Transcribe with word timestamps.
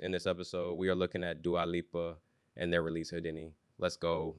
in 0.00 0.12
this 0.12 0.26
episode, 0.26 0.74
we 0.74 0.88
are 0.88 0.94
looking 0.94 1.22
at 1.22 1.42
Dua 1.42 1.64
Lipa 1.66 2.16
and 2.56 2.72
their 2.72 2.82
release 2.82 3.10
Houdini. 3.10 3.52
Let's 3.78 3.96
go. 3.96 4.36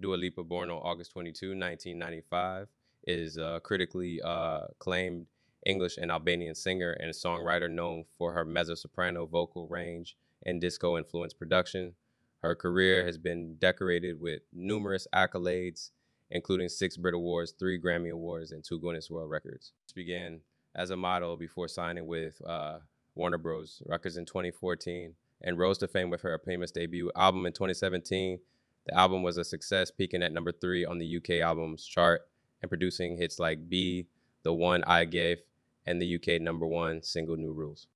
Dua 0.00 0.16
Lipa, 0.16 0.42
born 0.42 0.70
on 0.70 0.78
August 0.78 1.12
22, 1.12 1.48
1995, 1.48 2.68
is 3.06 3.36
a 3.36 3.60
critically 3.62 4.20
uh, 4.22 4.62
acclaimed 4.70 5.26
English 5.64 5.96
and 5.98 6.10
Albanian 6.10 6.54
singer 6.54 6.92
and 6.92 7.12
songwriter 7.12 7.70
known 7.70 8.04
for 8.16 8.32
her 8.32 8.44
mezzo-soprano 8.44 9.26
vocal 9.26 9.66
range 9.68 10.16
and 10.44 10.60
disco-influenced 10.60 11.38
production. 11.38 11.94
Her 12.42 12.54
career 12.54 13.04
has 13.04 13.18
been 13.18 13.56
decorated 13.58 14.20
with 14.20 14.42
numerous 14.52 15.06
accolades, 15.14 15.90
including 16.30 16.68
six 16.68 16.96
Brit 16.96 17.14
Awards, 17.14 17.54
three 17.58 17.80
Grammy 17.80 18.10
Awards, 18.10 18.52
and 18.52 18.64
two 18.64 18.80
Guinness 18.80 19.10
World 19.10 19.30
Records. 19.30 19.72
She 19.88 19.94
began 19.94 20.40
as 20.74 20.90
a 20.90 20.96
model 20.96 21.36
before 21.36 21.68
signing 21.68 22.06
with 22.06 22.40
uh, 22.46 22.78
Warner 23.16 23.38
Bros. 23.38 23.82
Records 23.86 24.16
in 24.16 24.26
2014 24.26 25.14
and 25.42 25.58
rose 25.58 25.78
to 25.78 25.88
fame 25.88 26.10
with 26.10 26.22
her 26.22 26.40
famous 26.44 26.70
debut 26.70 27.10
album 27.16 27.46
in 27.46 27.52
2017. 27.52 28.38
The 28.86 28.94
album 28.96 29.22
was 29.22 29.36
a 29.36 29.44
success, 29.44 29.90
peaking 29.90 30.22
at 30.22 30.32
number 30.32 30.52
three 30.52 30.84
on 30.84 30.98
the 30.98 31.16
UK 31.16 31.42
albums 31.42 31.84
chart 31.84 32.22
and 32.62 32.70
producing 32.70 33.16
hits 33.16 33.38
like 33.38 33.68
Be, 33.68 34.06
The 34.42 34.52
One 34.52 34.84
I 34.84 35.04
Gave, 35.06 35.38
and 35.86 36.00
the 36.00 36.14
UK 36.16 36.40
number 36.40 36.66
one 36.66 37.02
single 37.02 37.36
New 37.36 37.52
Rules. 37.52 37.86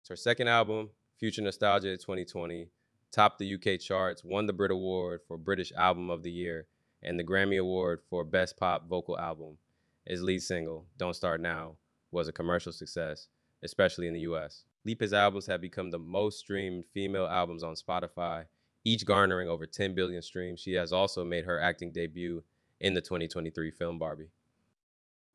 It's 0.00 0.08
her 0.08 0.16
second 0.16 0.48
album, 0.48 0.90
Future 1.18 1.42
Nostalgia 1.42 1.96
2020, 1.96 2.68
topped 3.12 3.38
the 3.38 3.54
UK 3.54 3.80
charts, 3.80 4.22
won 4.24 4.46
the 4.46 4.52
Brit 4.52 4.70
Award 4.70 5.20
for 5.26 5.38
British 5.38 5.72
Album 5.72 6.10
of 6.10 6.22
the 6.22 6.30
Year, 6.30 6.66
and 7.02 7.18
the 7.18 7.24
Grammy 7.24 7.58
Award 7.58 8.00
for 8.10 8.24
Best 8.24 8.56
Pop 8.56 8.88
Vocal 8.88 9.18
Album. 9.18 9.58
His 10.06 10.22
lead 10.22 10.42
single, 10.42 10.86
Don't 10.96 11.16
Start 11.16 11.40
Now, 11.40 11.76
was 12.10 12.28
a 12.28 12.32
commercial 12.32 12.72
success, 12.72 13.28
especially 13.62 14.06
in 14.06 14.14
the 14.14 14.20
US. 14.20 14.64
Lipa's 14.84 15.12
albums 15.12 15.46
have 15.46 15.60
become 15.60 15.90
the 15.90 15.98
most 15.98 16.38
streamed 16.38 16.84
female 16.92 17.26
albums 17.26 17.62
on 17.62 17.74
Spotify, 17.74 18.44
each 18.84 19.04
garnering 19.04 19.48
over 19.48 19.66
10 19.66 19.94
billion 19.94 20.22
streams. 20.22 20.60
She 20.60 20.74
has 20.74 20.92
also 20.92 21.24
made 21.24 21.44
her 21.44 21.60
acting 21.60 21.90
debut 21.90 22.44
in 22.80 22.94
the 22.94 23.00
2023 23.00 23.70
film 23.70 23.98
Barbie. 23.98 24.30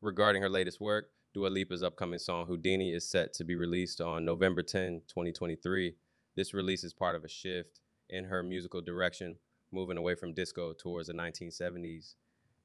Regarding 0.02 0.42
her 0.42 0.50
latest 0.50 0.80
work, 0.80 1.10
Dua 1.34 1.48
Lipa's 1.48 1.84
upcoming 1.84 2.20
song 2.20 2.46
Houdini 2.46 2.94
is 2.94 3.08
set 3.08 3.34
to 3.34 3.44
be 3.44 3.56
released 3.56 4.02
on 4.02 4.26
November 4.26 4.62
10, 4.62 5.02
2023. 5.08 5.96
This 6.36 6.54
release 6.54 6.84
is 6.84 6.94
part 6.94 7.16
of 7.16 7.24
a 7.24 7.30
shift 7.30 7.80
in 8.10 8.26
her 8.26 8.44
musical 8.44 8.82
direction, 8.82 9.38
moving 9.72 9.98
away 9.98 10.16
from 10.16 10.34
disco 10.34 10.74
towards 10.74 11.08
the 11.08 11.14
1970s 11.14 12.16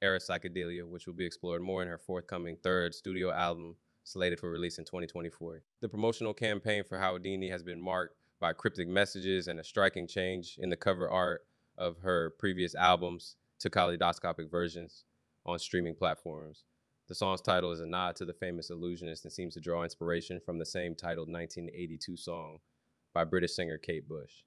era 0.01 0.19
psychedelia, 0.19 0.87
which 0.87 1.07
will 1.07 1.13
be 1.13 1.25
explored 1.25 1.61
more 1.61 1.81
in 1.81 1.87
her 1.87 1.97
forthcoming 1.97 2.57
third 2.61 2.93
studio 2.93 3.31
album, 3.31 3.75
slated 4.07 4.39
for 4.39 4.49
release 4.49 4.77
in 4.77 4.85
2024. 4.85 5.61
The 5.81 5.89
promotional 5.89 6.33
campaign 6.33 6.83
for 6.83 6.97
Houdini 6.97 7.49
has 7.49 7.61
been 7.61 7.81
marked 7.81 8.15
by 8.39 8.53
cryptic 8.53 8.87
messages 8.87 9.47
and 9.47 9.59
a 9.59 9.63
striking 9.63 10.07
change 10.07 10.57
in 10.59 10.69
the 10.69 10.77
cover 10.77 11.09
art 11.09 11.45
of 11.77 11.97
her 11.99 12.33
previous 12.39 12.73
albums 12.73 13.35
to 13.59 13.69
kaleidoscopic 13.69 14.49
versions 14.49 15.03
on 15.45 15.59
streaming 15.59 15.93
platforms. 15.93 16.63
The 17.07 17.15
song's 17.15 17.41
title 17.41 17.71
is 17.71 17.81
a 17.81 17.85
nod 17.85 18.15
to 18.17 18.25
the 18.25 18.33
famous 18.33 18.69
illusionist 18.69 19.25
and 19.25 19.33
seems 19.33 19.55
to 19.55 19.61
draw 19.61 19.83
inspiration 19.83 20.39
from 20.45 20.57
the 20.57 20.65
same 20.65 20.95
titled 20.95 21.29
1982 21.29 22.15
song 22.15 22.59
by 23.13 23.25
British 23.25 23.55
singer 23.55 23.77
Kate 23.77 24.07
Bush. 24.07 24.43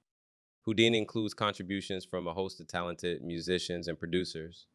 Houdini 0.61 0.97
includes 0.97 1.33
contributions 1.33 2.03
from 2.03 2.27
a 2.27 2.33
host 2.33 2.59
of 2.59 2.67
talented 2.67 3.21
musicians 3.23 3.87
and 3.87 3.99
producers. 3.99 4.67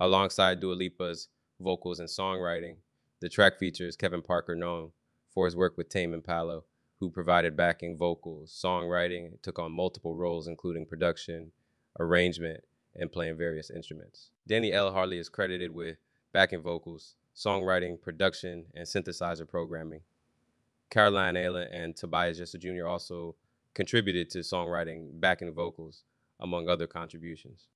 Alongside 0.00 0.60
Dua 0.60 0.74
Lipa's 0.74 1.28
vocals 1.60 1.98
and 1.98 2.08
songwriting, 2.08 2.76
the 3.20 3.28
track 3.28 3.58
features 3.58 3.96
Kevin 3.96 4.22
Parker, 4.22 4.54
known 4.54 4.92
for 5.30 5.44
his 5.44 5.56
work 5.56 5.76
with 5.76 5.88
Tame 5.88 6.14
Impala, 6.14 6.60
who 7.00 7.10
provided 7.10 7.56
backing 7.56 7.96
vocals, 7.96 8.58
songwriting, 8.64 9.40
took 9.42 9.58
on 9.58 9.72
multiple 9.72 10.16
roles, 10.16 10.48
including 10.48 10.86
production, 10.86 11.52
arrangement, 11.98 12.62
and 12.94 13.12
playing 13.12 13.36
various 13.36 13.70
instruments. 13.70 14.30
Danny 14.46 14.72
L. 14.72 14.92
Harle 14.92 15.12
is 15.12 15.28
credited 15.28 15.72
with 15.72 15.98
backing 16.32 16.62
vocals, 16.62 17.14
songwriting, 17.34 18.00
production, 18.00 18.66
and 18.74 18.86
synthesizer 18.86 19.48
programming. 19.48 20.00
Caroline 20.90 21.34
Ailin 21.34 21.68
and 21.72 21.94
Tobias 21.94 22.38
Jesso 22.38 22.58
Jr. 22.58 22.86
also 22.86 23.36
contributed 23.74 24.30
to 24.30 24.38
songwriting, 24.38 25.20
backing 25.20 25.52
vocals, 25.52 26.04
among 26.40 26.68
other 26.68 26.86
contributions. 26.86 27.68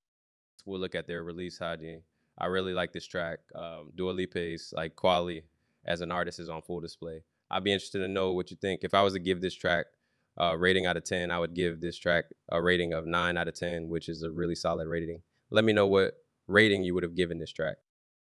We'll 0.64 0.80
look 0.80 0.94
at 0.94 1.06
their 1.06 1.22
release 1.22 1.58
Hadi 1.58 2.00
I 2.38 2.46
really 2.46 2.72
like 2.72 2.92
this 2.92 3.06
track. 3.06 3.40
Um, 3.54 3.92
Dua 3.94 4.12
Lipa's 4.12 4.72
like 4.76 4.96
quality 4.96 5.44
as 5.84 6.00
an 6.00 6.10
artist 6.10 6.40
is 6.40 6.48
on 6.48 6.62
full 6.62 6.80
display. 6.80 7.22
I'd 7.50 7.64
be 7.64 7.72
interested 7.72 7.98
to 7.98 8.08
know 8.08 8.32
what 8.32 8.50
you 8.50 8.56
think. 8.56 8.80
If 8.82 8.94
I 8.94 9.02
was 9.02 9.12
to 9.12 9.18
give 9.18 9.40
this 9.40 9.54
track 9.54 9.86
a 10.38 10.56
rating 10.56 10.86
out 10.86 10.96
of 10.96 11.04
10, 11.04 11.30
I 11.30 11.38
would 11.38 11.54
give 11.54 11.80
this 11.80 11.96
track 11.96 12.24
a 12.50 12.62
rating 12.62 12.94
of 12.94 13.06
9 13.06 13.36
out 13.36 13.48
of 13.48 13.54
10, 13.54 13.88
which 13.88 14.08
is 14.08 14.22
a 14.22 14.30
really 14.30 14.54
solid 14.54 14.88
rating. 14.88 15.22
Let 15.50 15.64
me 15.64 15.72
know 15.72 15.86
what 15.86 16.14
rating 16.46 16.82
you 16.82 16.94
would 16.94 17.02
have 17.02 17.14
given 17.14 17.38
this 17.38 17.52
track. 17.52 17.76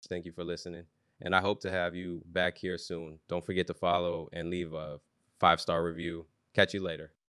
Thank 0.07 0.25
you 0.25 0.33
for 0.33 0.43
listening. 0.43 0.83
And 1.21 1.33
I 1.33 1.39
hope 1.39 1.61
to 1.61 1.71
have 1.71 1.95
you 1.95 2.21
back 2.25 2.57
here 2.57 2.77
soon. 2.77 3.19
Don't 3.29 3.45
forget 3.45 3.67
to 3.67 3.73
follow 3.73 4.27
and 4.33 4.49
leave 4.49 4.73
a 4.73 4.99
five 5.39 5.61
star 5.61 5.83
review. 5.83 6.25
Catch 6.53 6.73
you 6.73 6.83
later. 6.83 7.14